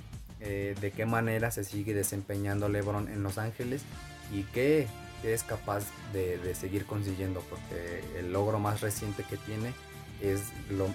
eh, 0.40 0.74
de 0.80 0.90
qué 0.90 1.06
manera 1.06 1.50
se 1.50 1.64
sigue 1.64 1.94
desempeñando 1.94 2.68
LeBron 2.68 3.08
en 3.08 3.22
Los 3.22 3.38
Ángeles 3.38 3.82
y 4.32 4.42
qué, 4.42 4.86
es 5.22 5.42
capaz 5.42 5.84
de, 6.12 6.54
seguir 6.54 6.84
consiguiendo, 6.84 7.42
porque 7.48 8.04
el 8.18 8.30
logro 8.32 8.58
más 8.58 8.82
reciente 8.82 9.24
que 9.24 9.38
tiene 9.38 9.72
es 10.20 10.42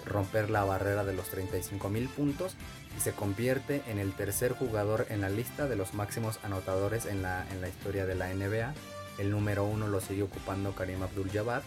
romper 0.06 0.52
la 0.52 0.64
barrera 0.64 1.04
de 1.04 1.14
los 1.14 1.30
35 1.30 1.90
mil 1.90 2.08
puntos 2.10 2.56
y 2.96 3.02
se 3.02 3.12
convierte 3.12 3.82
en 3.88 3.98
el 3.98 4.14
tercer 4.14 4.54
jugador 4.54 5.08
en 5.10 5.22
la 5.22 5.30
lista 5.30 5.68
de 5.68 5.76
los 5.76 5.96
máximos 5.96 6.40
anotadores 6.44 7.08
en 7.08 7.24
la, 7.24 7.48
en 7.52 7.60
la 7.60 7.70
historia 7.70 8.06
de 8.06 8.14
la 8.14 8.32
NBA 8.32 8.74
el 9.20 9.32
número 9.32 9.66
uno 9.66 9.88
lo 9.88 10.00
sigue 10.00 10.24
ocupando 10.24 10.74
Karim 10.74 11.04
Abdul-Jabbar. 11.04 11.62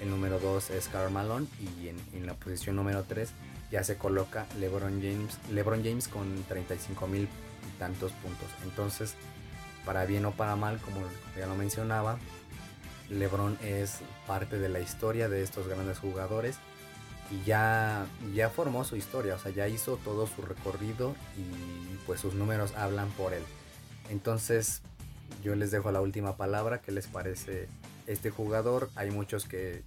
El 0.00 0.10
número 0.10 0.40
dos 0.40 0.70
es 0.70 0.88
Karl 0.88 1.12
Malone. 1.12 1.46
Y 1.60 1.88
en, 1.88 2.26
la 2.26 2.34
posición 2.34 2.76
número 2.76 3.04
3 3.04 3.30
ya 3.70 3.84
se 3.84 3.96
coloca 3.96 4.46
LeBron 4.58 5.00
James, 5.00 5.38
LeBron 5.50 5.82
James 5.84 6.08
con 6.08 6.42
35 6.44 7.06
mil 7.06 7.22
y 7.22 7.78
tantos 7.78 8.12
puntos. 8.12 8.48
Entonces, 8.64 9.14
para 9.84 10.04
bien 10.06 10.24
o 10.24 10.32
para 10.32 10.56
mal, 10.56 10.78
como 10.78 11.00
ya 11.38 11.46
lo 11.46 11.54
mencionaba, 11.54 12.18
LeBron 13.10 13.58
es 13.62 13.98
parte 14.26 14.58
de 14.58 14.68
la 14.68 14.80
historia 14.80 15.28
de 15.28 15.42
estos 15.42 15.68
grandes 15.68 15.98
jugadores 15.98 16.56
y 17.30 17.44
ya, 17.44 18.06
ya 18.34 18.50
formó 18.50 18.84
su 18.84 18.96
historia, 18.96 19.34
o 19.34 19.38
sea, 19.38 19.50
ya 19.50 19.68
hizo 19.68 19.96
todo 19.98 20.26
su 20.26 20.42
recorrido 20.42 21.14
y 21.36 21.96
pues 22.06 22.20
sus 22.20 22.34
números 22.34 22.72
hablan 22.76 23.08
por 23.10 23.32
él. 23.32 23.42
Entonces, 24.10 24.82
yo 25.42 25.54
les 25.54 25.70
dejo 25.70 25.90
la 25.92 26.00
última 26.00 26.36
palabra. 26.36 26.80
¿Qué 26.80 26.92
les 26.92 27.06
parece 27.06 27.68
este 28.06 28.30
jugador? 28.30 28.90
Hay 28.94 29.10
muchos 29.10 29.46
que, 29.46 29.82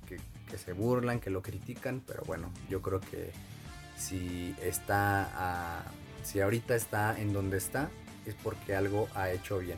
se 0.56 0.74
burlan, 0.74 1.20
que 1.20 1.30
lo 1.30 1.42
critican, 1.42 2.02
pero 2.06 2.24
bueno, 2.26 2.52
yo 2.70 2.82
creo 2.82 3.00
que 3.00 3.32
si 3.98 4.56
está, 4.62 5.84
si 6.24 6.40
ahorita 6.40 6.76
está 6.76 7.20
en 7.20 7.34
donde 7.34 7.58
está, 7.58 7.90
es 8.26 8.36
porque 8.36 8.76
algo 8.76 9.08
ha 9.16 9.32
hecho 9.32 9.60
bien. 9.60 9.78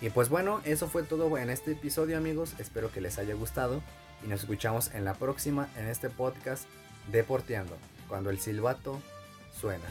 Y 0.00 0.10
pues 0.10 0.28
bueno, 0.28 0.60
eso 0.64 0.88
fue 0.88 1.02
todo 1.02 1.38
en 1.38 1.48
este 1.48 1.72
episodio 1.72 2.18
amigos, 2.18 2.54
espero 2.58 2.92
que 2.92 3.00
les 3.00 3.18
haya 3.18 3.34
gustado 3.34 3.82
y 4.24 4.28
nos 4.28 4.40
escuchamos 4.40 4.92
en 4.94 5.04
la 5.04 5.14
próxima 5.14 5.68
en 5.76 5.86
este 5.86 6.10
podcast 6.10 6.64
Deporteando, 7.10 7.76
cuando 8.08 8.30
el 8.30 8.38
silbato 8.38 9.00
suena. 9.58 9.84